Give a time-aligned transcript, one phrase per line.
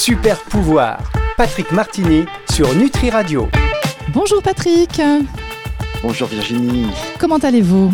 [0.00, 0.98] Super pouvoir.
[1.36, 3.50] Patrick Martini sur Nutri Radio.
[4.14, 4.98] Bonjour Patrick.
[6.02, 6.86] Bonjour Virginie.
[7.18, 7.92] Comment allez-vous?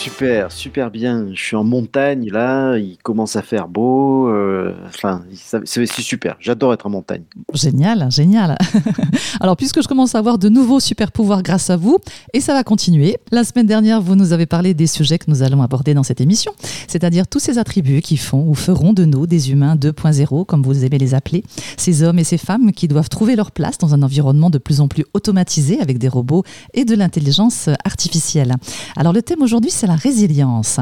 [0.00, 1.26] Super, super bien.
[1.34, 4.30] Je suis en montagne là, il commence à faire beau.
[4.30, 5.24] Euh, enfin,
[5.64, 6.36] c'est super.
[6.40, 7.24] J'adore être en montagne.
[7.52, 8.56] Génial, génial.
[9.40, 11.98] Alors, puisque je commence à avoir de nouveaux super pouvoirs grâce à vous,
[12.32, 13.18] et ça va continuer.
[13.30, 16.22] La semaine dernière, vous nous avez parlé des sujets que nous allons aborder dans cette
[16.22, 16.52] émission,
[16.88, 20.82] c'est-à-dire tous ces attributs qui font ou feront de nous des humains 2.0, comme vous
[20.82, 21.44] aimez les appeler,
[21.76, 24.80] ces hommes et ces femmes qui doivent trouver leur place dans un environnement de plus
[24.80, 28.54] en plus automatisé avec des robots et de l'intelligence artificielle.
[28.96, 30.78] Alors, le thème aujourd'hui, c'est la résilience.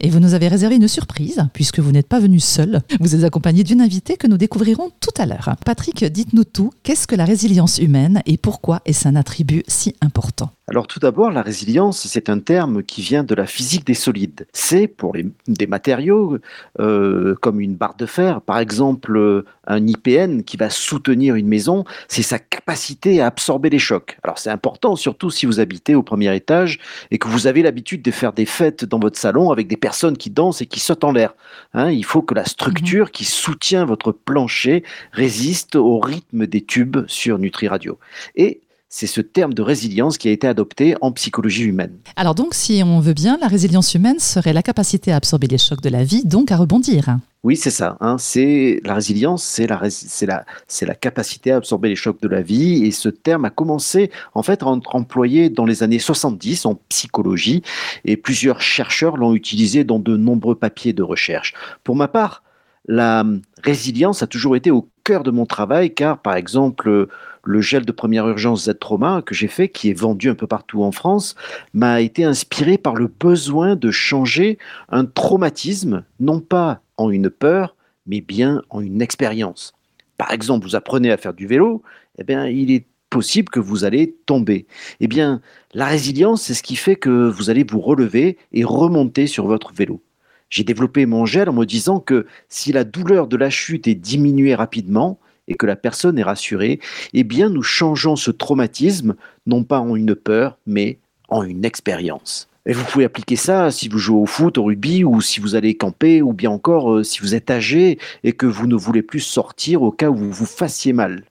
[0.00, 2.82] Et vous nous avez réservé une surprise, puisque vous n'êtes pas venu seul.
[3.00, 5.56] Vous êtes accompagné d'une invitée que nous découvrirons tout à l'heure.
[5.64, 6.70] Patrick, dites-nous tout.
[6.82, 10.50] Qu'est-ce que la résilience humaine et pourquoi est-ce un attribut si important?
[10.70, 14.46] Alors tout d'abord, la résilience, c'est un terme qui vient de la physique des solides.
[14.52, 16.38] C'est pour les, des matériaux
[16.78, 21.84] euh, comme une barre de fer, par exemple un IPN qui va soutenir une maison,
[22.06, 24.16] c'est sa capacité à absorber les chocs.
[24.22, 26.78] Alors c'est important, surtout si vous habitez au premier étage
[27.10, 30.16] et que vous avez l'habitude de faire des fêtes dans votre salon avec des personnes
[30.16, 31.34] qui dansent et qui sautent en l'air.
[31.74, 33.10] Hein, il faut que la structure mhm.
[33.10, 37.98] qui soutient votre plancher résiste au rythme des tubes sur Nutri Radio.
[38.36, 38.60] Et
[38.92, 41.96] c'est ce terme de résilience qui a été adopté en psychologie humaine.
[42.16, 45.58] Alors donc, si on veut bien, la résilience humaine serait la capacité à absorber les
[45.58, 47.16] chocs de la vie, donc à rebondir.
[47.44, 47.96] Oui, c'est ça.
[48.00, 48.16] Hein.
[48.18, 49.80] C'est la résilience, c'est la,
[50.22, 52.84] la, c'est la capacité à absorber les chocs de la vie.
[52.84, 56.74] Et ce terme a commencé en fait à être employé dans les années 70 en
[56.88, 57.62] psychologie,
[58.04, 61.54] et plusieurs chercheurs l'ont utilisé dans de nombreux papiers de recherche.
[61.84, 62.42] Pour ma part,
[62.88, 63.24] la
[63.62, 67.08] résilience a toujours été au cœur de mon travail, car par exemple
[67.50, 70.82] le gel de première urgence Z-Trauma que j'ai fait, qui est vendu un peu partout
[70.82, 71.34] en France,
[71.74, 77.76] m'a été inspiré par le besoin de changer un traumatisme, non pas en une peur,
[78.06, 79.74] mais bien en une expérience.
[80.16, 81.82] Par exemple, vous apprenez à faire du vélo,
[82.18, 84.66] eh bien, il est possible que vous allez tomber.
[85.00, 85.40] Eh bien,
[85.74, 89.72] la résilience, c'est ce qui fait que vous allez vous relever et remonter sur votre
[89.74, 90.00] vélo.
[90.48, 93.94] J'ai développé mon gel en me disant que si la douleur de la chute est
[93.94, 95.18] diminuée rapidement,
[95.50, 96.80] et que la personne est rassurée,
[97.12, 99.16] eh bien nous changeons ce traumatisme
[99.46, 102.48] non pas en une peur, mais en une expérience.
[102.66, 105.56] Et vous pouvez appliquer ça si vous jouez au foot, au rugby, ou si vous
[105.56, 109.02] allez camper, ou bien encore euh, si vous êtes âgé et que vous ne voulez
[109.02, 111.24] plus sortir au cas où vous vous fassiez mal.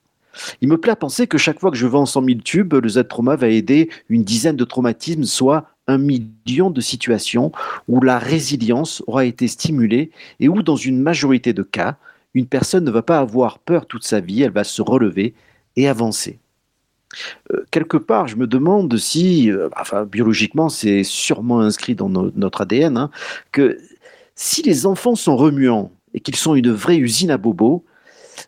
[0.62, 2.90] Il me plaît à penser que chaque fois que je vends 100 000 tubes, le
[2.90, 7.52] Z-Trauma va aider une dizaine de traumatismes, soit un million de situations
[7.88, 11.98] où la résilience aura été stimulée et où, dans une majorité de cas,
[12.34, 15.34] une personne ne va pas avoir peur toute sa vie, elle va se relever
[15.76, 16.40] et avancer.
[17.54, 19.70] Euh, quelque part, je me demande si, euh,
[20.06, 23.12] biologiquement, c'est sûrement inscrit dans notre ADN, hein,
[23.52, 23.78] que
[24.36, 27.84] si les enfants sont remuants et qu'ils sont une vraie usine à bobos,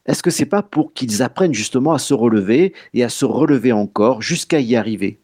[0.06, 3.72] est-ce que c'est pas pour qu'ils apprennent justement à se relever et à se relever
[3.72, 5.21] encore jusqu'à y arriver?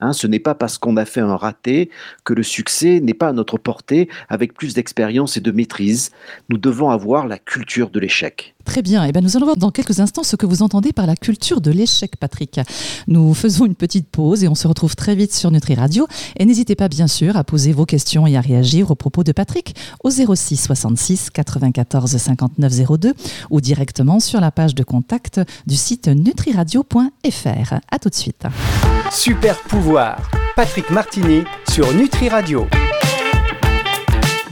[0.00, 1.90] Hein, ce n'est pas parce qu'on a fait un raté
[2.24, 6.10] que le succès n'est pas à notre portée avec plus d'expérience et de maîtrise.
[6.50, 8.54] Nous devons avoir la culture de l'échec.
[8.66, 9.04] Très bien.
[9.04, 11.60] Eh bien, nous allons voir dans quelques instants ce que vous entendez par la culture
[11.60, 12.60] de l'échec, Patrick.
[13.06, 16.06] Nous faisons une petite pause et on se retrouve très vite sur Nutri Radio.
[16.36, 19.32] Et n'hésitez pas, bien sûr, à poser vos questions et à réagir aux propos de
[19.32, 23.14] Patrick au 06 66 94 59 02
[23.50, 27.74] ou directement sur la page de contact du site nutriradio.fr.
[27.90, 28.46] À tout de suite.
[29.10, 30.30] Super pouvoir.
[30.56, 32.66] Patrick Martini sur Nutri Radio.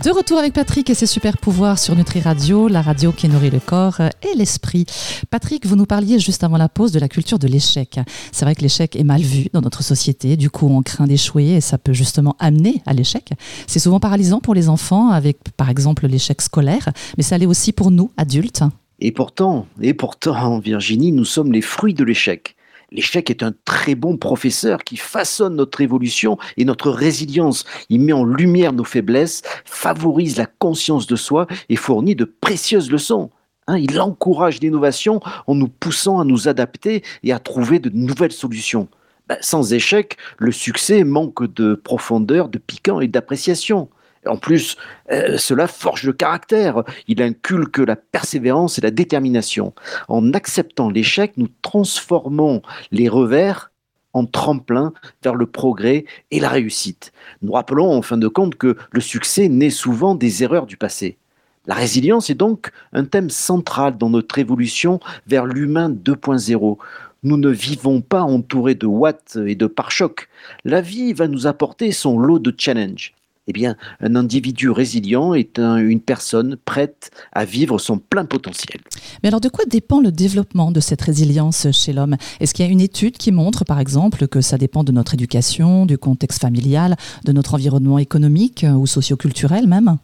[0.04, 3.50] De retour avec Patrick et ses super pouvoirs sur Nutri Radio, la radio qui nourrit
[3.50, 4.87] le corps et l'esprit.
[5.31, 7.98] Patrick, vous nous parliez juste avant la pause de la culture de l'échec.
[8.31, 11.54] C'est vrai que l'échec est mal vu dans notre société, du coup on craint d'échouer
[11.54, 13.31] et ça peut justement amener à l'échec.
[13.66, 17.72] C'est souvent paralysant pour les enfants avec par exemple l'échec scolaire, mais ça l'est aussi
[17.72, 18.62] pour nous, adultes.
[19.00, 22.56] Et pourtant, et pourtant, Virginie, nous sommes les fruits de l'échec.
[22.94, 27.65] L'échec est un très bon professeur qui façonne notre évolution et notre résilience.
[27.88, 32.93] Il met en lumière nos faiblesses, favorise la conscience de soi et fournit de précieuses
[32.93, 33.31] leçons.
[33.66, 38.31] Hein, il encourage l'innovation en nous poussant à nous adapter et à trouver de nouvelles
[38.31, 38.87] solutions.
[39.29, 43.88] Ben, sans échec, le succès manque de profondeur, de piquant et d'appréciation.
[44.26, 44.76] En plus,
[45.11, 46.82] euh, cela forge le caractère.
[47.09, 49.75] Il inculque la persévérance et la détermination.
[50.09, 53.71] En acceptant l'échec, nous transformons les revers
[54.15, 54.93] en tremplin
[55.23, 57.12] vers le progrès et la réussite.
[57.43, 61.19] Nous rappelons en fin de compte que le succès naît souvent des erreurs du passé.
[61.67, 66.77] La résilience est donc un thème central dans notre évolution vers l'humain 2.0.
[67.23, 70.29] Nous ne vivons pas entourés de watts et de pare-chocs.
[70.65, 73.15] La vie va nous apporter son lot de challenges.
[73.46, 78.81] Eh bien, un individu résilient est une personne prête à vivre son plein potentiel.
[79.23, 82.17] Mais alors, de quoi dépend le développement de cette résilience chez l'homme?
[82.41, 85.14] Est-ce qu'il y a une étude qui montre, par exemple, que ça dépend de notre
[85.14, 89.99] éducation, du contexte familial, de notre environnement économique ou socioculturel même?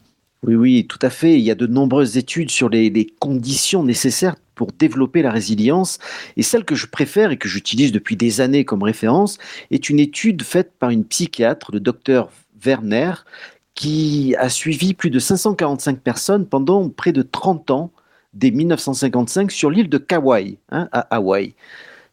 [0.45, 1.37] Oui, oui, tout à fait.
[1.37, 5.97] Il y a de nombreuses études sur les, les, conditions nécessaires pour développer la résilience.
[6.37, 9.37] Et celle que je préfère et que j'utilise depuis des années comme référence
[9.71, 12.29] est une étude faite par une psychiatre, le docteur
[12.65, 13.13] Werner,
[13.73, 17.91] qui a suivi plus de 545 personnes pendant près de 30 ans,
[18.33, 21.53] dès 1955, sur l'île de Kauai, hein, à Hawaï.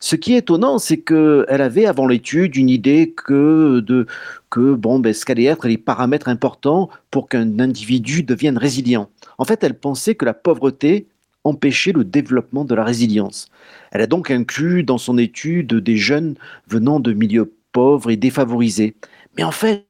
[0.00, 4.06] Ce qui est étonnant, c'est qu'elle avait avant l'étude une idée que de
[4.48, 9.10] que bon, ben, ce qu'allaient être les paramètres importants pour qu'un individu devienne résilient.
[9.38, 11.08] En fait, elle pensait que la pauvreté
[11.42, 13.48] empêchait le développement de la résilience.
[13.90, 16.36] Elle a donc inclus dans son étude des jeunes
[16.68, 18.94] venant de milieux pauvres et défavorisés.
[19.38, 19.86] Mais en fait,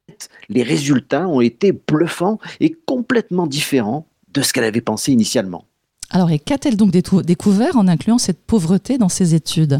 [0.47, 5.65] les résultats ont été bluffants et complètement différents de ce qu'elle avait pensé initialement.
[6.11, 9.79] Alors, et qu'a-t-elle donc découvert en incluant cette pauvreté dans ses études?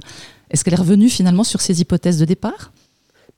[0.49, 2.71] Est-ce qu'elle est revenue finalement sur ses hypothèses de départ?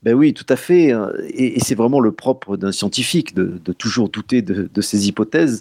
[0.04, 0.92] Ben oui, tout à fait.
[0.92, 1.12] Hein.
[1.34, 5.60] Et, c'est vraiment le propre d'un scientifique de, toujours douter de, ses hypothèses.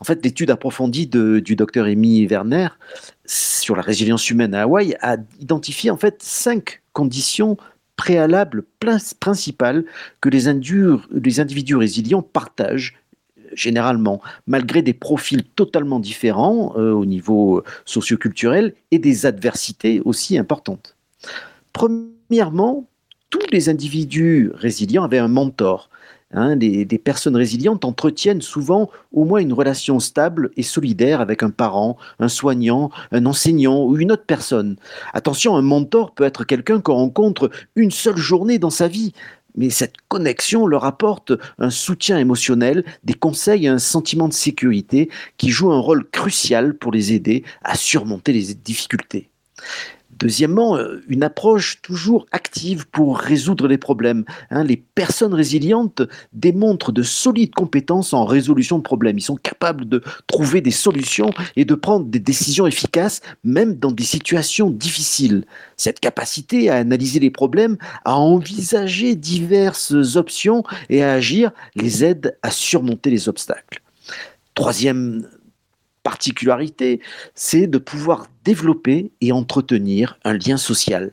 [0.00, 2.68] En fait, l'étude approfondie du docteur Amy Werner
[3.26, 7.56] sur la résilience humaine à Hawaï a identifié en fait cinq conditions
[8.02, 8.64] préalables
[9.20, 9.84] principales
[10.20, 12.96] que les, individus résilients partagent
[13.52, 20.36] généralement, malgré des profils totalement différents euh, au niveau euh, socioculturel et des adversités aussi
[20.36, 20.96] importantes.
[21.72, 22.88] Premièrement,
[23.30, 25.88] tous les individus résilients avaient un mentor.
[26.34, 31.50] Hein, des, personnes résilientes entretiennent souvent au moins une relation stable et solidaire avec un
[31.50, 34.76] parent, un soignant, un enseignant ou une autre personne.
[35.12, 39.12] Attention, un mentor peut être quelqu'un qu'on rencontre une seule journée dans sa vie,
[39.56, 45.10] mais cette connexion leur apporte un soutien émotionnel, des conseils et un sentiment de sécurité
[45.36, 49.28] qui joue un rôle crucial pour les aider à surmonter les difficultés.
[50.22, 54.24] Deuxièmement, euh, une approche toujours active pour résoudre les problèmes.
[54.50, 54.62] Hein.
[54.62, 56.02] les personnes résilientes
[56.32, 59.18] démontrent de solides compétences en résolution de problèmes.
[59.18, 63.90] Ils sont capables de trouver des solutions et de prendre des décisions efficaces, même dans
[63.90, 65.44] des situations difficiles.
[65.76, 72.38] Cette capacité à analyser les problèmes, à envisager diverses options et à agir les aide
[72.42, 73.82] à surmonter les obstacles.
[74.54, 75.26] Troisième
[76.02, 77.00] particularité,
[77.34, 81.12] c'est de pouvoir développer et entretenir un lien social.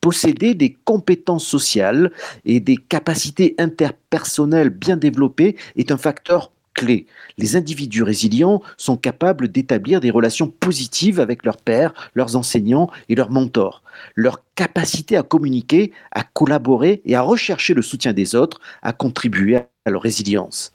[0.00, 2.12] Posséder des compétences sociales
[2.44, 7.06] et des capacités interpersonnelles bien développées est un facteur clé.
[7.38, 13.16] Les individus résilients sont capables d'établir des relations positives avec leurs pairs, leurs enseignants et
[13.16, 13.82] leurs mentors.
[14.14, 19.56] Leur capacité à communiquer, à collaborer et à rechercher le soutien des autres a contribué
[19.56, 20.72] à leur résilience.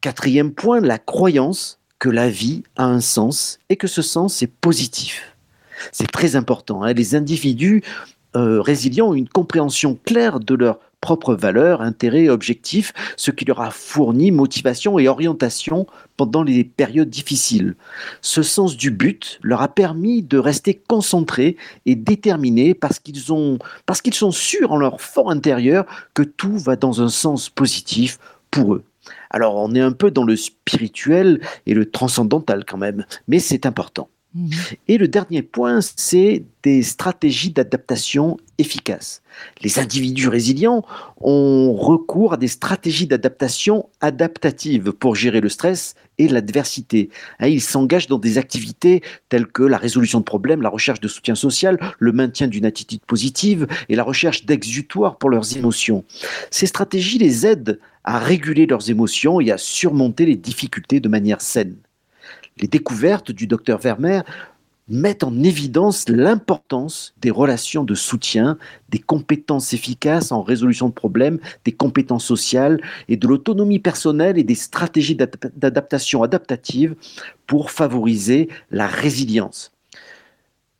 [0.00, 4.46] Quatrième point, la croyance que la vie a un sens et que ce sens est
[4.46, 5.36] positif.
[5.90, 6.84] C'est très important.
[6.84, 6.92] Hein.
[6.92, 7.82] Les individus
[8.36, 13.44] euh, résilients ont une compréhension claire de leurs propres valeurs, intérêts et objectifs, ce qui
[13.44, 17.74] leur a fourni motivation et orientation pendant les périodes difficiles.
[18.22, 21.56] Ce sens du but leur a permis de rester concentrés
[21.86, 26.56] et déterminés parce qu'ils ont, parce qu'ils sont sûrs en leur fort intérieur que tout
[26.56, 28.20] va dans un sens positif
[28.52, 28.84] pour eux.
[29.30, 33.66] Alors on est un peu dans le spirituel et le transcendantal quand même, mais c'est
[33.66, 34.08] important.
[34.36, 34.50] Mhm.
[34.88, 39.22] Et le dernier point, c'est des stratégies d'adaptation efficaces.
[39.62, 40.84] Les individus résilients
[41.20, 47.08] ont recours à des stratégies d'adaptation adaptatives pour gérer le stress et l'adversité.
[47.38, 51.08] Hein, ils s'engagent dans des activités telles que la résolution de problèmes, la recherche de
[51.08, 56.04] soutien social, le maintien d'une attitude positive et la recherche d'exutoires pour leurs émotions.
[56.50, 61.40] Ces stratégies les aident à réguler leurs émotions et à surmonter les difficultés de manière
[61.40, 61.76] saine.
[62.58, 64.22] Les découvertes du docteur Vermeer
[64.88, 68.56] mettent en évidence l'importance des relations de soutien,
[68.88, 74.44] des compétences efficaces en résolution de problèmes, des compétences sociales et de l'autonomie personnelle et
[74.44, 76.94] des stratégies d'adaptation adaptative
[77.46, 79.72] pour favoriser la résilience.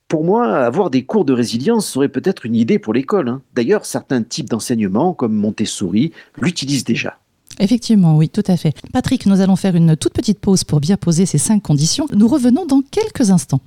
[0.09, 3.29] Pour moi, avoir des cours de résilience serait peut-être une idée pour l'école.
[3.29, 3.43] Hein.
[3.55, 7.19] D'ailleurs, certains types d'enseignement, comme Montessori, l'utilisent déjà.
[7.59, 8.73] Effectivement, oui, tout à fait.
[8.93, 12.07] Patrick, nous allons faire une toute petite pause pour bien poser ces cinq conditions.
[12.15, 13.61] Nous revenons dans quelques instants.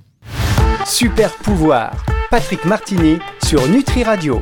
[0.86, 4.40] Super pouvoir, Patrick Martini sur Nutri Radio.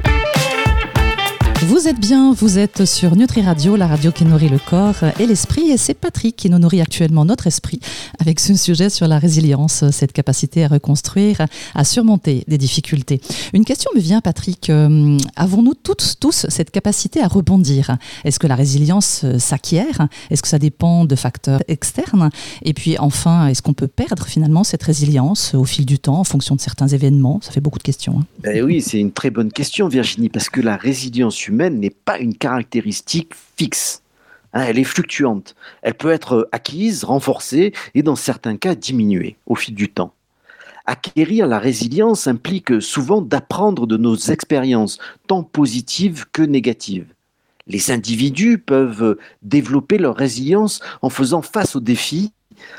[1.63, 5.27] Vous êtes bien, vous êtes sur Nutri Radio, la radio qui nourrit le corps et
[5.27, 5.73] l'esprit.
[5.73, 7.81] Et c'est Patrick qui nous nourrit actuellement notre esprit
[8.21, 13.21] avec ce sujet sur la résilience, cette capacité à reconstruire, à surmonter des difficultés.
[13.55, 14.71] Une question me vient, Patrick.
[14.71, 17.97] Euh, avons-nous tous, tous cette capacité à rebondir?
[18.25, 20.07] Est-ce que la résilience euh, s'acquiert?
[20.31, 22.31] Est-ce que ça dépend de facteurs externes?
[22.63, 26.25] Et puis enfin, est-ce qu'on peut perdre finalement cette résilience au fil du temps en
[26.25, 27.41] fonction de certains événements?
[27.43, 28.21] Ça fait beaucoup de questions.
[28.21, 28.27] Hein.
[28.45, 32.37] Ben oui, c'est une très bonne question, Virginie, parce que la résilience n'est pas une
[32.37, 34.03] caractéristique fixe.
[34.53, 35.55] Hein, elle est fluctuante.
[35.83, 40.13] Elle peut être acquise, renforcée et dans certains cas diminuée au fil du temps.
[40.87, 47.13] Acquérir la résilience implique souvent d'apprendre de nos expériences, tant positives que négatives.
[47.67, 52.33] Les individus peuvent développer leur résilience en faisant face aux défis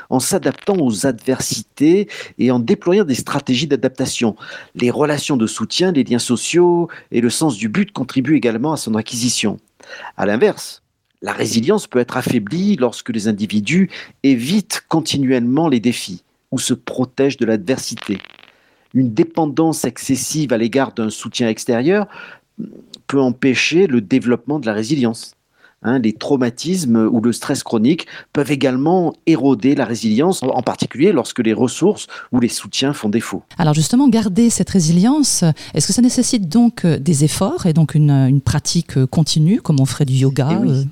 [0.08, 2.08] en s'adaptant aux adversités
[2.38, 4.36] et en déployant des stratégies d'adaptation.
[4.74, 8.76] Les relations de soutien, les liens sociaux et le sens du but contribuent également à
[8.76, 9.58] son acquisition.
[10.16, 10.82] À l'inverse,
[11.22, 13.90] la résilience peut être affaiblie lorsque les individus
[14.22, 18.18] évitent continuellement les défis ou se protègent de l'adversité.
[18.94, 22.08] Une dépendance excessive à l'égard d'un soutien extérieur
[23.06, 25.34] peut empêcher le développement de la résilience.
[25.82, 31.38] Hein, les traumatismes ou le stress chronique peuvent également éroder la résilience, en particulier lorsque
[31.38, 33.44] les ressources ou les soutiens font défaut.
[33.56, 37.94] Alors justement, garder cette résilience, est-ce que ça nécessite donc euh, des efforts et donc
[37.94, 40.86] une, pratique euh, continue, comme on ferait du yoga eh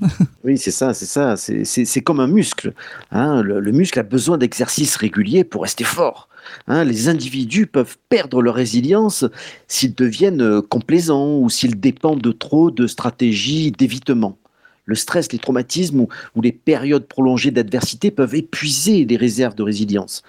[0.45, 1.35] Oui, c'est ça, c'est ça.
[1.37, 2.73] C'est comme un muscle.
[3.11, 3.43] Hein.
[3.43, 6.31] Le, muscle a besoin d'exercices réguliers pour rester fort.
[6.67, 6.85] Hein.
[6.85, 9.27] les individus peuvent perdre leur résilience
[9.67, 14.39] s'ils deviennent euh, complaisants ou s'ils dépendent de trop de stratégies d'évitement
[14.89, 20.23] le stress, les traumatismes ou, les périodes prolongées d'adversité peuvent épuiser les réserves de résilience.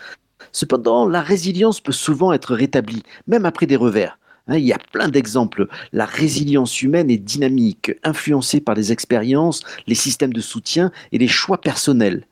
[0.51, 4.19] Cependant, la résilience peut souvent être rétablie, même après des revers.
[4.47, 5.67] Hein, il y a plein d'exemples.
[5.93, 11.27] La résilience humaine est dynamique, influencée par les expériences, les systèmes de soutien et les
[11.29, 12.25] choix personnels.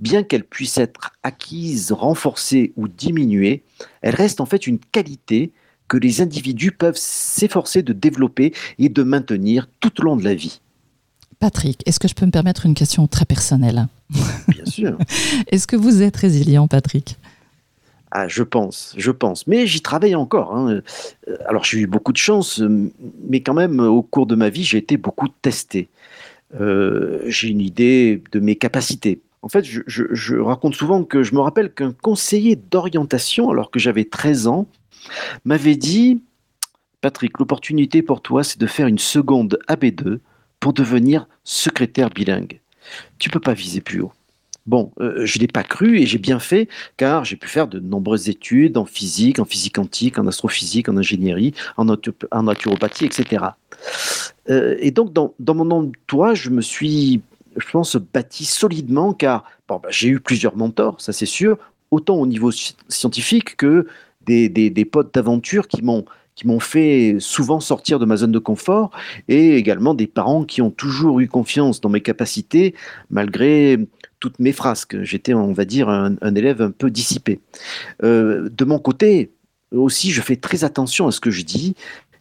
[0.00, 3.62] Bien qu'elle puisse être acquise, renforcée ou diminuée,
[4.02, 5.52] elle reste en fait une qualité
[5.86, 10.34] que les individus peuvent s'efforcer de développer et de maintenir tout au long de la
[10.34, 10.60] vie.
[11.40, 13.86] Patrick, est-ce que je peux me permettre une question très personnelle
[14.48, 14.98] Bien sûr.
[15.46, 17.16] est-ce que vous êtes résilient, Patrick?
[18.10, 19.46] Ah, je pense, je pense.
[19.46, 20.56] Mais j'y travaille encore.
[20.56, 20.80] Hein.
[21.28, 22.62] Euh, alors, j'ai eu beaucoup de chance,
[23.28, 25.88] mais quand même, au cours de ma vie, j'ai été beaucoup testé.
[26.58, 29.20] Euh, j'ai une idée de mes capacités.
[29.42, 33.78] En fait, je, je, raconte souvent que je me rappelle qu'un conseiller d'orientation, alors que
[33.78, 34.66] j'avais 13 ans,
[35.44, 36.22] m'avait dit
[37.00, 40.18] Patrick, l'opportunité pour toi, c'est de faire une seconde AB2
[40.60, 42.60] pour devenir secrétaire bilingue.
[43.18, 44.12] Tu peux pas viser plus haut.
[44.66, 47.68] Bon, euh, je ne l'ai pas cru et j'ai bien fait car j'ai pu faire
[47.68, 51.86] de nombreuses études en physique, en physique quantique, en astrophysique, en ingénierie, en,
[52.42, 53.46] naturopathie, etc.
[54.50, 57.22] Euh, et donc, dans, mon entourage, je me suis,
[57.56, 61.56] je pense, bâti solidement car bah, j'ai eu plusieurs mentors, ça c'est sûr,
[61.90, 63.86] autant au niveau scientifique que
[64.26, 66.04] des potes d'aventure qui m'ont
[66.38, 68.92] qui m'ont fait souvent sortir de ma zone de confort
[69.26, 72.76] et également des parents qui ont toujours eu confiance dans mes capacités
[73.10, 73.76] malgré
[74.20, 75.02] toutes mes frasques.
[75.02, 77.40] J'étais, on va dire, un, élève un peu dissipé.
[78.04, 79.32] Euh, de mon côté,
[79.72, 81.74] aussi, je fais très attention à ce que je dis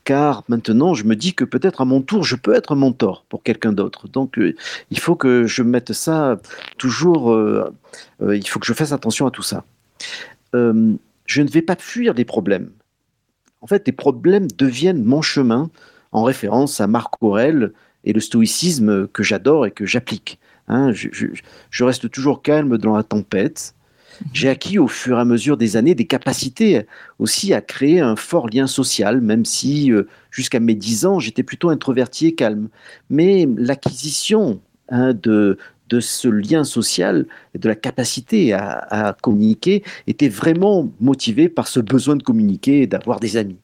[0.04, 3.44] car maintenant je me dis que peut-être à mon tour je peux être mentor pour
[3.44, 4.08] quelqu'un d'autre.
[4.08, 4.56] Donc euh,
[4.90, 6.40] il faut que je mette ça
[6.80, 7.72] toujours, euh,
[8.22, 9.64] il faut que je fasse attention à tout ça.
[10.54, 12.72] je ne vais pas fuir des problèmes
[13.62, 15.70] en fait, les problèmes deviennent mon chemin
[16.12, 17.74] en référence à Marc Aurèle
[18.04, 20.40] et le stoïcisme que j'adore et que j'applique.
[20.68, 20.92] Hein.
[20.92, 23.74] je, reste toujours calme dans la tempête.
[24.34, 26.86] J'ai acquis au fur et à mesure des années des capacités
[27.20, 31.44] aussi à créer un fort lien social, même si euh, jusqu'à mes dix ans, j'étais
[31.44, 32.70] plutôt introverti et calme.
[33.10, 34.60] Mais l'acquisition
[34.90, 35.58] hein, de,
[35.90, 41.80] de ce lien social et de la capacité à, communiquer était vraiment motivé par ce
[41.80, 43.58] besoin de communiquer et d'avoir des amis.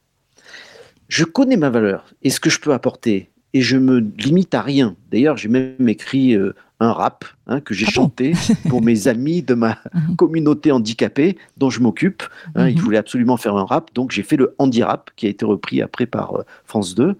[1.07, 4.61] Je connais ma valeur et ce que je peux apporter et je me limite à
[4.61, 4.95] rien.
[5.11, 8.33] D'ailleurs, j'ai même écrit euh, un rap hein, que j'ai ah chanté
[8.69, 10.15] pour mes amis de ma mhm.
[10.15, 12.23] communauté handicapée dont je m'occupe.
[12.55, 12.81] Hein, Ils mhm.
[12.81, 15.81] voulaient absolument faire un rap, donc j'ai fait le handi rap qui a été repris
[15.81, 17.15] après par euh, France 2.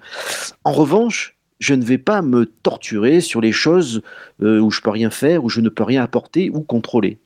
[0.64, 1.33] En revanche,
[1.64, 4.02] je ne vais pas me torturer sur les choses
[4.42, 7.20] euh, où je peux rien faire, où je ne peux rien apporter ou contrôler.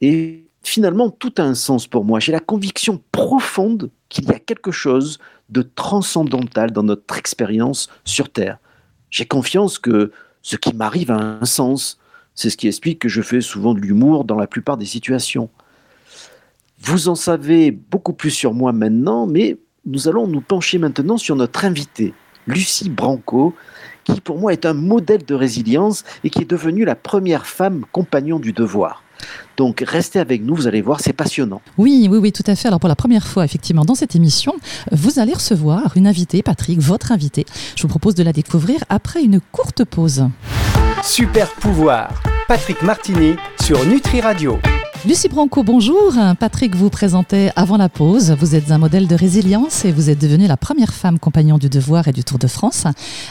[0.00, 2.20] Et finalement, tout a un sens pour moi.
[2.20, 8.28] J'ai la conviction profonde qu'il y a quelque chose de transcendantal dans notre expérience sur
[8.28, 8.58] Terre.
[9.10, 10.12] J'ai confiance que
[10.42, 11.98] ce qui m'arrive a un sens.
[12.36, 15.50] C'est ce qui explique que je fais souvent de l'humour dans la plupart des situations.
[16.78, 21.34] Vous en savez beaucoup plus sur moi maintenant, mais nous allons nous pencher maintenant sur
[21.34, 22.14] notre invité
[22.46, 23.54] Lucie Branco,
[24.04, 27.84] qui pour moi est un modèle de résilience et qui est devenue la première femme
[27.92, 29.02] compagnon du devoir.
[29.56, 31.62] Donc restez avec nous, vous allez voir, c'est passionnant.
[31.78, 32.68] Oui, oui, oui, tout à fait.
[32.68, 34.54] Alors pour la première fois, effectivement, dans cette émission,
[34.92, 37.46] vous allez recevoir une invitée, Patrick, votre invitée.
[37.76, 40.28] Je vous propose de la découvrir après une courte pause.
[41.02, 44.58] Super pouvoir, Patrick Martini sur Nutri Radio.
[45.06, 46.14] Lucie Branco, bonjour.
[46.40, 48.34] Patrick vous présentait avant la pause.
[48.40, 51.68] Vous êtes un modèle de résilience et vous êtes devenue la première femme compagnon du
[51.68, 52.86] devoir et du Tour de France.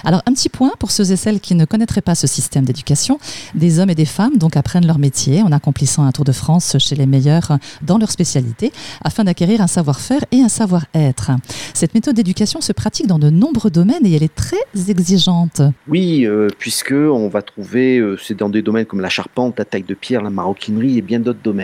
[0.06, 3.18] Alors, un petit point pour ceux et celles qui ne connaîtraient pas ce système d'éducation.
[3.56, 6.78] Des hommes et des femmes donc apprennent leur métier en accomplissant un Tour de France
[6.78, 8.72] chez les meilleurs dans leur spécialité
[9.04, 11.32] afin d'acquérir un savoir-faire et un savoir-être.
[11.74, 14.58] Cette méthode d'éducation se pratique dans de nombreux domaines et elle est très
[14.90, 15.64] exigeante.
[15.88, 19.66] Oui, euh, puisque on va trouver, euh, c'est dans des domaines comme la charpente, la
[19.66, 21.63] taille de pierre, la maroquinerie et bien d'autres domaines.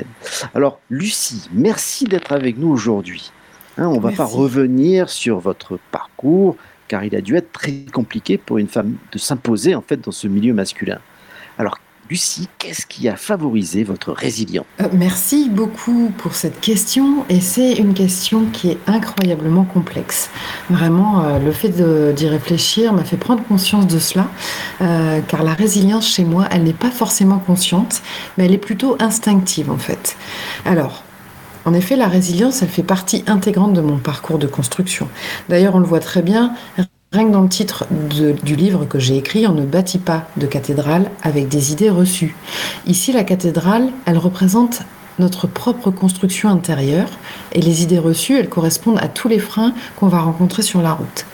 [0.53, 3.32] Alors, Lucie, merci d'être avec nous aujourd'hui.
[3.77, 6.56] Hein, on ne va pas revenir sur votre parcours,
[6.88, 10.12] car il a dû être très compliqué pour une femme de s'imposer en fait dans
[10.12, 11.00] ce milieu masculin.
[12.10, 14.66] Lucie, qu'est-ce qui a favorisé votre résilience?
[14.82, 20.32] Euh, Merci beaucoup pour cette question et c'est une question qui est incroyablement complexe.
[20.72, 24.28] Vraiment, euh, le fait d'y réfléchir m'a fait prendre conscience de cela,
[24.82, 28.01] euh, car la résilience chez moi, elle n'est pas forcément consciente,
[28.38, 30.18] mais elle est plutôt instinctive en fait.
[30.66, 31.04] Alors,
[31.66, 35.08] en effet, la résilience, elle fait partie intégrante de mon parcours de construction.
[35.48, 36.56] D'ailleurs, on le voit très bien,
[37.12, 40.46] Rien que dans le titre du livre que j'ai écrit, on ne bâtit pas de
[40.46, 42.36] cathédrale avec des idées reçues.
[42.86, 44.82] Ici, la cathédrale, elle représente
[45.18, 47.10] notre propre construction intérieure
[47.51, 50.94] et les idées reçues, elles correspondent à tous les freins qu'on va rencontrer sur la
[50.94, 51.25] route.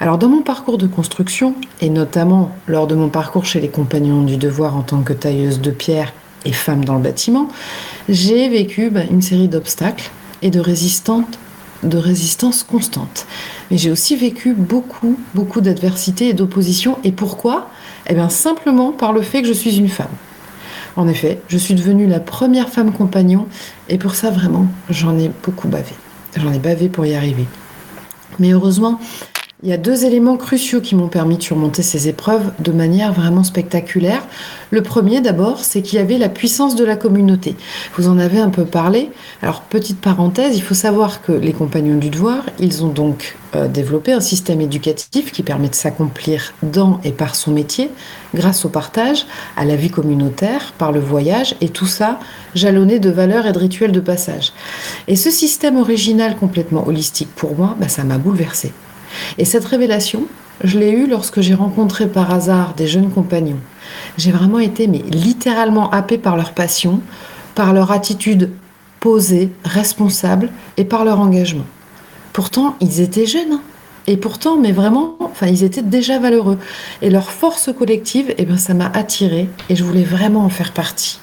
[0.00, 4.22] Alors dans mon parcours de construction, et notamment lors de mon parcours chez les compagnons
[4.22, 6.14] du devoir en tant que tailleuse de pierre
[6.46, 7.48] et femme dans le bâtiment,
[8.08, 10.10] j'ai vécu bah, une série d'obstacles
[10.40, 11.38] et de résistantes
[11.82, 13.26] de résistance constante.
[13.70, 16.98] Mais j'ai aussi vécu beaucoup, beaucoup d'adversité et d'opposition.
[17.04, 17.70] Et pourquoi?
[18.06, 20.10] Eh bien simplement par le fait que je suis une femme.
[20.96, 23.46] En effet, je suis devenue la première femme compagnon
[23.88, 25.94] et pour ça vraiment, j'en ai beaucoup bavé.
[26.36, 27.46] J'en ai bavé pour y arriver.
[28.38, 29.00] Mais heureusement,
[29.62, 33.12] il y a deux éléments cruciaux qui m'ont permis de surmonter ces épreuves de manière
[33.12, 34.22] vraiment spectaculaire.
[34.70, 37.56] Le premier d'abord, c'est qu'il y avait la puissance de la communauté.
[37.96, 39.10] Vous en avez un peu parlé.
[39.42, 43.68] Alors petite parenthèse, il faut savoir que les compagnons du devoir, ils ont donc euh,
[43.68, 47.90] développé un système éducatif qui permet de s'accomplir dans et par son métier
[48.34, 49.26] grâce au partage,
[49.58, 52.18] à la vie communautaire, par le voyage et tout ça
[52.54, 54.52] jalonné de valeurs et de rituels de passage.
[55.06, 58.72] Et ce système original complètement holistique pour moi, bah, ça m'a bouleversée.
[59.38, 60.26] Et cette révélation,
[60.62, 63.60] je l'ai eue lorsque j'ai rencontré par hasard des jeunes compagnons.
[64.18, 67.00] J'ai vraiment été mais littéralement happée par leur passion,
[67.54, 68.50] par leur attitude
[69.00, 71.64] posée, responsable et par leur engagement.
[72.32, 73.54] Pourtant, ils étaient jeunes.
[73.54, 73.62] Hein.
[74.06, 76.58] Et pourtant, mais vraiment, enfin, ils étaient déjà valeureux.
[77.02, 80.72] Et leur force collective, eh bien, ça m'a attirée et je voulais vraiment en faire
[80.72, 81.20] partie.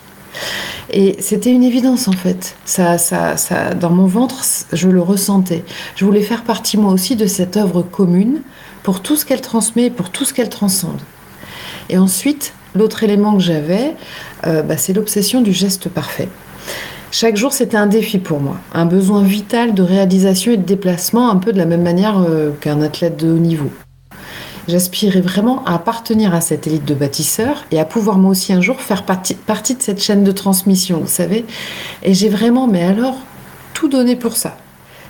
[0.91, 2.56] Et c'était une évidence en fait.
[2.65, 5.63] Ça, ça, ça, dans mon ventre, je le ressentais.
[5.95, 8.41] Je voulais faire partie moi aussi de cette œuvre commune
[8.84, 11.02] pour tout ce qu'elle transmet, pour tout ce qu'elle transcende.
[11.89, 13.95] Et ensuite, l'autre élément que j'avais,
[14.45, 16.30] euh, bah, c'est l'obsession du geste parfait.
[17.12, 21.30] Chaque jour, c'était un défi pour moi, un besoin vital de réalisation et de déplacement,
[21.30, 23.69] un peu de la même manière euh, qu'un athlète de haut niveau.
[24.67, 28.60] J'aspirais vraiment à appartenir à cette élite de bâtisseurs et à pouvoir moi aussi un
[28.60, 31.45] jour faire partie, de cette chaîne de transmission, vous savez.
[32.03, 33.15] Et j'ai vraiment, mais alors,
[33.73, 34.58] tout donné pour ça.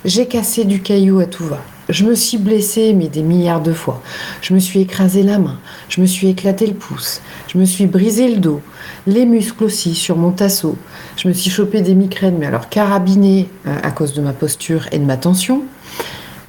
[0.06, 1.60] J'ai cassé du caillou à tout va.
[1.90, 4.02] Je me suis blessée, mais des milliards de fois.
[4.42, 5.58] Je me suis écrasé la main.
[5.90, 7.22] Je me suis éclaté le pouce.
[7.48, 8.62] Je me suis brisé le dos.
[9.08, 10.78] Les muscles aussi sur mon tasseau.
[11.16, 14.88] Je me suis chopé des migraines, mais alors carabinées euh, à cause de ma posture
[14.92, 15.64] et de ma tension.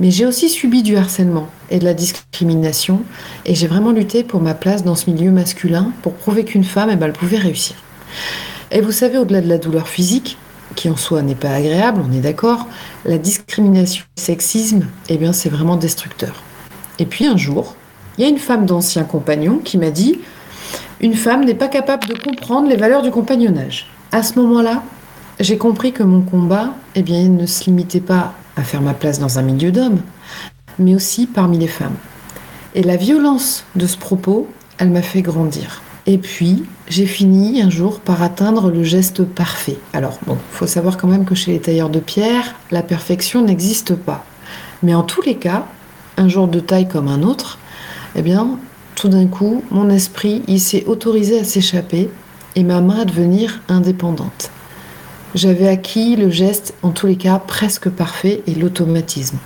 [0.00, 3.02] Mais j'ai aussi subi du harcèlement et de la discrimination
[3.44, 6.90] et j'ai vraiment lutté pour ma place dans ce milieu masculin pour prouver qu'une femme,
[6.92, 7.76] eh ben, elle pouvait réussir.
[8.70, 10.38] Et vous savez, au-delà de la douleur physique,
[10.76, 12.68] qui en soi n'est pas agréable, on est d'accord,
[13.04, 16.42] la discrimination, le sexisme, eh bien c'est vraiment destructeur.
[17.00, 17.74] Et puis un jour,
[18.16, 20.20] il y a une femme d'ancien compagnon qui m'a dit
[21.00, 23.86] Une femme n'est pas capable de comprendre les valeurs du compagnonnage.
[24.12, 24.82] À ce moment-là,
[25.40, 29.20] j'ai compris que mon combat, eh bien, ne se limitait pas à faire ma place
[29.20, 30.00] dans un milieu d'hommes,
[30.78, 31.94] mais aussi parmi les femmes.
[32.74, 35.80] Et la violence de ce propos, elle m'a fait grandir.
[36.06, 39.78] Et puis, j'ai fini un jour par atteindre le geste parfait.
[39.92, 43.94] Alors, bon, faut savoir quand même que chez les tailleurs de pierre, la perfection n'existe
[43.94, 44.24] pas.
[44.82, 45.66] Mais en tous les cas,
[46.16, 47.58] un jour de taille comme un autre,
[48.16, 48.58] eh bien,
[48.96, 52.10] tout d'un coup, mon esprit, il s'est autorisé à s'échapper
[52.56, 54.50] et ma main à devenir indépendante.
[55.34, 59.38] J'avais acquis le geste, en tous les cas, presque parfait et l'automatisme.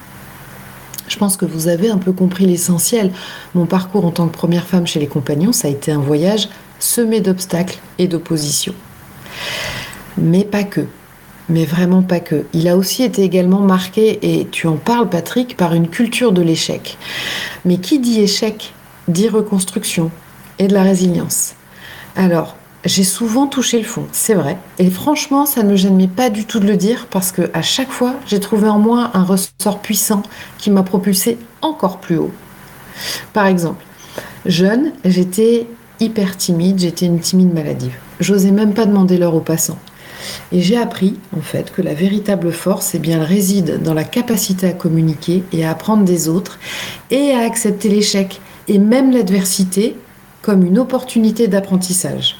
[1.08, 3.12] Je pense que vous avez un peu compris l'essentiel.
[3.54, 6.48] Mon parcours en tant que première femme chez les compagnons, ça a été un voyage
[6.78, 8.74] semé d'obstacles et d'oppositions.
[10.16, 10.86] Mais pas que.
[11.48, 12.46] Mais vraiment pas que.
[12.52, 16.42] Il a aussi été également marqué, et tu en parles Patrick, par une culture de
[16.42, 16.96] l'échec.
[17.64, 18.72] Mais qui dit échec
[19.08, 20.10] dit reconstruction
[20.58, 21.54] et de la résilience.
[22.14, 24.58] Alors, j'ai souvent touché le fond, c'est vrai.
[24.78, 27.62] Et franchement, ça ne me gêne pas du tout de le dire parce que à
[27.62, 30.22] chaque fois, j'ai trouvé en moi un ressort puissant
[30.58, 32.32] qui m'a propulsé encore plus haut.
[33.32, 33.84] Par exemple,
[34.46, 35.68] jeune, j'étais
[36.00, 37.94] hyper timide, j'étais une timide maladive.
[38.18, 39.78] J'osais même pas demander l'heure aux passants.
[40.50, 44.72] Et j'ai appris, en fait, que la véritable force, eh réside dans la capacité à
[44.72, 46.58] communiquer et à apprendre des autres
[47.10, 49.96] et à accepter l'échec et même l'adversité
[50.40, 52.36] comme une opportunité d'apprentissage.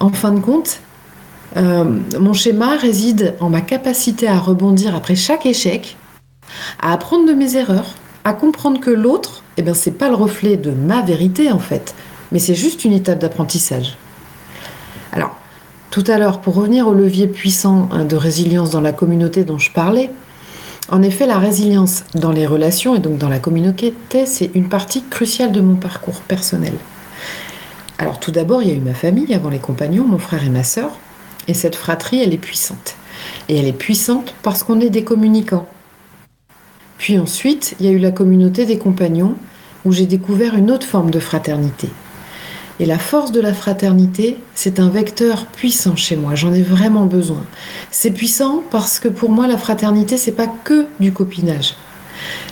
[0.00, 0.80] En fin de compte,
[1.56, 1.84] euh,
[2.18, 5.96] mon schéma réside en ma capacité à rebondir après chaque échec,
[6.80, 10.56] à apprendre de mes erreurs, à comprendre que l'autre, eh bien, c'est pas le reflet
[10.56, 11.94] de ma vérité en fait,
[12.32, 13.96] mais c'est juste une étape d'apprentissage.
[15.12, 15.36] Alors,
[15.90, 19.58] tout à l'heure, pour revenir au levier puissant hein, de résilience dans la communauté dont
[19.58, 20.10] je parlais,
[20.88, 25.04] en effet, la résilience dans les relations et donc dans la communauté, c'est une partie
[25.08, 26.72] cruciale de mon parcours personnel.
[28.00, 30.48] Alors tout d'abord, il y a eu ma famille avant les compagnons, mon frère et
[30.48, 30.90] ma sœur,
[31.48, 32.94] et cette fratrie, elle est puissante.
[33.50, 35.68] Et elle est puissante parce qu'on est des communicants.
[36.96, 39.34] Puis ensuite, il y a eu la communauté des compagnons,
[39.84, 41.90] où j'ai découvert une autre forme de fraternité.
[42.78, 46.34] Et la force de la fraternité, c'est un vecteur puissant chez moi.
[46.34, 47.44] J'en ai vraiment besoin.
[47.90, 51.74] C'est puissant parce que pour moi, la fraternité, c'est pas que du copinage.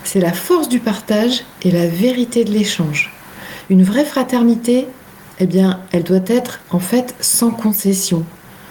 [0.04, 3.10] C'est la force du partage et la vérité de l'échange.
[3.70, 4.86] Une vraie fraternité,
[5.40, 8.24] eh bien, elle doit être en fait sans concession.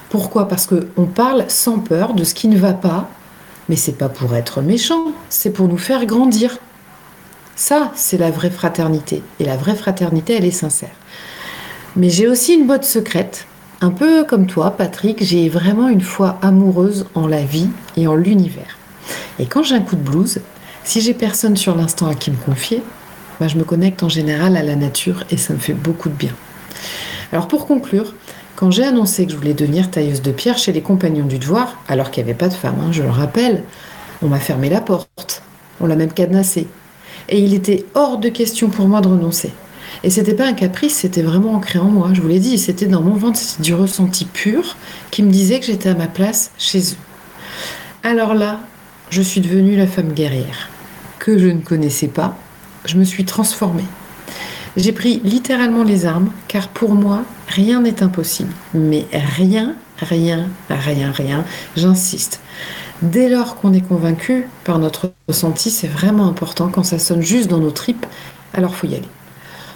[0.09, 0.47] Pourquoi?
[0.47, 3.09] Parce qu'on parle sans peur de ce qui ne va pas,
[3.69, 6.57] mais c'est pas pour être méchant, c'est pour nous faire grandir.
[7.55, 9.23] Ça, c'est la vraie fraternité.
[9.39, 10.95] Et la vraie fraternité, elle est sincère.
[11.95, 13.47] Mais j'ai aussi une botte secrète.
[13.81, 18.15] Un peu comme toi, Patrick, j'ai vraiment une foi amoureuse en la vie et en
[18.15, 18.77] l'univers.
[19.39, 20.39] Et quand j'ai un coup de blues,
[20.83, 22.81] si j'ai personne sur l'instant à qui me confier,
[23.39, 26.15] bah, je me connecte en général à la nature et ça me fait beaucoup de
[26.15, 26.33] bien.
[27.31, 28.13] Alors pour conclure,
[28.55, 31.77] quand j'ai annoncé que je voulais devenir tailleuse de pierre chez les compagnons du devoir,
[31.87, 33.63] alors qu'il n'y avait pas de femme, hein, je le rappelle,
[34.21, 35.43] on m'a fermé la porte,
[35.79, 36.67] on l'a même cadenassé.
[37.29, 39.51] Et il était hors de question pour moi de renoncer.
[40.03, 42.09] Et c'était pas un caprice, c'était vraiment ancré en moi.
[42.13, 44.75] Je vous l'ai dit, c'était dans mon ventre, c'était du ressenti pur
[45.11, 46.97] qui me disait que j'étais à ma place chez eux.
[48.03, 48.61] Alors là,
[49.09, 50.69] je suis devenue la femme guerrière
[51.19, 52.37] que je ne connaissais pas.
[52.85, 53.83] Je me suis transformée.
[54.77, 58.53] J'ai pris littéralement les armes, car pour moi, rien n'est impossible.
[58.75, 61.43] Mais rien, rien, rien, rien,
[61.75, 62.41] j'insiste.
[63.01, 67.49] Dès lors qu'on est convaincu par notre ressenti, c'est vraiment important quand ça sonne juste
[67.49, 68.05] dans nos tripes,
[68.53, 69.09] alors faut y aller.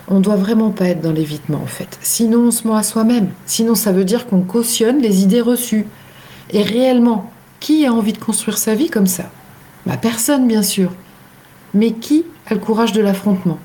[0.08, 1.98] On ne doit vraiment pas être dans l'évitement en fait.
[2.02, 3.30] Sinon on se ment à soi-même.
[3.48, 5.88] Sinon ça veut dire qu'on cautionne les idées reçues.
[6.52, 9.32] Et réellement, qui a envie de construire sa vie comme ça?
[9.88, 10.92] Bah, Personne bien sûr.
[11.74, 13.58] Mais qui a le courage de l'affrontement?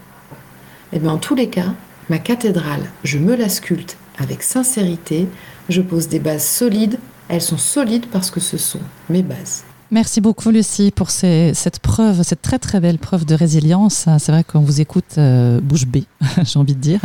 [0.92, 1.74] Eh bien en tous les cas,
[2.08, 5.26] ma cathédrale, je me la sculpte avec sincérité,
[5.68, 9.64] je pose des bases solides, elles sont solides parce que ce sont mes bases.
[9.92, 14.08] Merci beaucoup Lucie pour cette preuve, cette très très belle preuve de résilience.
[14.18, 16.04] C'est vrai qu'on vous écoute euh, bouche bée,
[16.42, 17.00] j'ai envie de dire.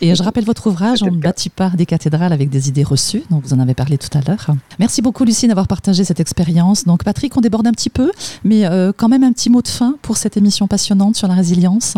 [0.00, 3.42] Et je rappelle votre ouvrage, On bâtit pas des cathédrales avec des idées reçues, donc
[3.44, 4.46] vous en avez parlé tout à l'heure.
[4.78, 6.84] Merci beaucoup Lucie d'avoir partagé cette expérience.
[6.84, 8.12] Donc Patrick, on déborde un petit peu,
[8.44, 11.34] mais euh, quand même un petit mot de fin pour cette émission passionnante sur la
[11.34, 11.96] résilience.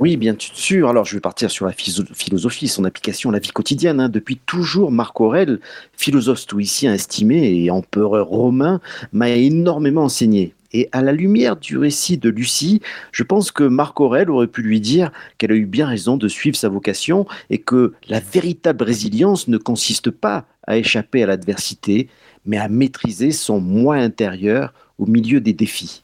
[0.00, 0.88] Oui, bien sûr.
[0.88, 4.00] Alors, je vais partir sur la philosophie, son application à la vie quotidienne.
[4.00, 4.08] Hein.
[4.08, 5.60] Depuis toujours, Marc Aurèle,
[5.96, 8.80] philosophe stoïcien estimé et empereur romain,
[9.12, 10.54] m'a énormément enseigné.
[10.72, 12.80] Et à la lumière du récit de Lucie,
[13.12, 16.26] je pense que Marc Aurèle aurait pu lui dire qu'elle a eu bien raison de
[16.26, 22.08] suivre sa vocation et que la véritable résilience ne consiste pas à échapper à l'adversité,
[22.44, 26.03] mais à maîtriser son moi intérieur au milieu des défis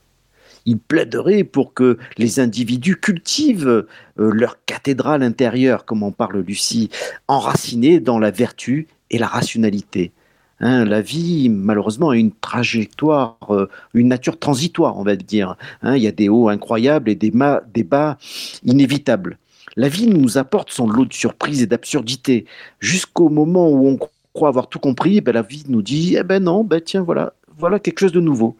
[0.66, 6.90] il plaiderait pour que les individus cultivent euh, leur cathédrale intérieure, comme en parle Lucie,
[7.28, 10.12] enracinée dans la vertu et la rationalité.
[10.60, 15.56] Hein, la vie, malheureusement, a une trajectoire, euh, une nature transitoire, on va dire.
[15.82, 18.18] Hein, il y a des hauts incroyables et des, bas
[18.62, 19.38] inévitables.
[19.76, 22.44] La vie nous apporte son lot de surprises et d'absurdités.
[22.78, 23.98] Jusqu'au moment où on
[24.34, 27.32] croit avoir tout compris, ben, la vie nous dit Eh ben non, ben tiens, voilà,
[27.60, 28.56] voilà quelque chose de nouveau.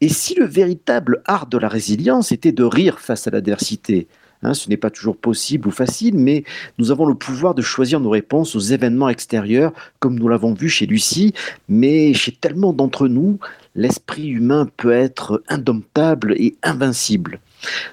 [0.00, 4.08] Et si le véritable art de la résilience était de rire face à l'adversité,
[4.42, 6.44] Hein, ce n'est pas toujours possible ou facile, mais
[6.78, 10.70] nous avons le pouvoir de choisir nos réponses aux événements extérieurs, comme nous l'avons vu
[10.70, 11.34] chez Lucie,
[11.68, 13.38] mais chez tellement d'entre nous,
[13.74, 17.40] l'esprit humain peut être indomptable et invincible.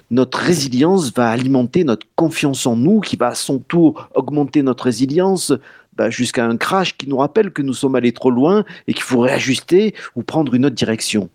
[0.09, 4.85] Notre résilience va alimenter notre confiance en nous, qui va à son tour augmenter notre
[4.85, 5.51] résilience
[5.97, 9.03] bah, jusqu'à un crash qui nous rappelle que nous sommes allés trop loin et qu'il
[9.03, 11.29] faut réajuster ou prendre une autre direction.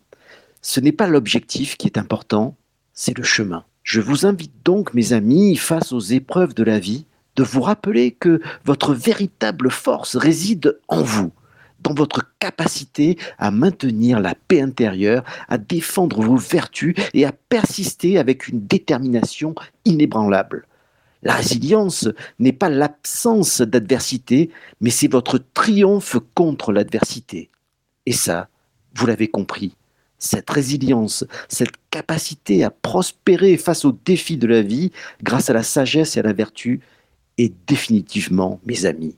[0.60, 2.56] Ce n'est pas l'objectif qui est important,
[2.94, 3.64] c'est le chemin.
[3.82, 8.12] Je vous invite donc, mes amis, face aux épreuves de la vie, de vous rappeler
[8.12, 11.32] que votre véritable force réside en vous,
[11.80, 18.18] dans votre capacité à maintenir la paix intérieure, à défendre vos vertus et à persister
[18.18, 20.66] avec une détermination inébranlable.
[21.22, 22.08] La résilience
[22.38, 27.50] n'est pas l'absence d'adversité, mais c'est votre triomphe contre l'adversité.
[28.06, 28.48] Et ça,
[28.94, 29.76] vous l'avez compris,
[30.18, 34.90] cette résilience, cette capacité à prospérer face aux défis de la vie
[35.22, 36.80] grâce à la sagesse et à la vertu
[37.38, 39.16] est définitivement, mes amis,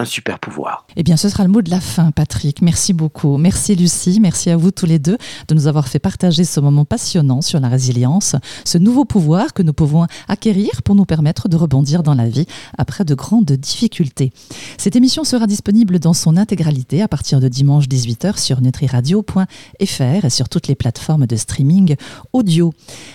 [0.00, 0.86] un super pouvoir.
[0.96, 2.62] Eh bien, ce sera le mot de la fin, Patrick.
[2.62, 3.36] Merci beaucoup.
[3.36, 4.18] Merci, Lucie.
[4.20, 7.60] Merci à vous tous les deux de nous avoir fait partager ce moment passionnant sur
[7.60, 12.14] la résilience, ce nouveau pouvoir que nous pouvons acquérir pour nous permettre de rebondir dans
[12.14, 12.46] la vie
[12.78, 14.32] après de grandes difficultés.
[14.78, 20.30] Cette émission sera disponible dans son intégralité à partir de dimanche 18h sur nutriradio.fr et
[20.30, 21.96] sur toutes les plateformes de streaming
[22.32, 22.72] audio.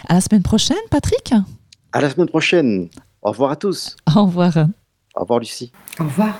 [0.08, 1.34] À la semaine prochaine, Patrick.
[1.92, 2.90] À la semaine prochaine.
[3.22, 3.96] Au revoir à tous.
[4.16, 4.56] Au revoir.
[5.16, 5.72] Au revoir, Lucie.
[6.00, 6.40] Au revoir.